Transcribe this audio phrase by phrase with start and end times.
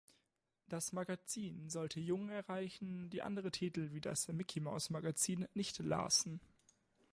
[0.67, 6.41] Das Magazin sollte Jungen erreichen, die andere Titel wie das "Micky-Maus-Magazin" nicht lasen.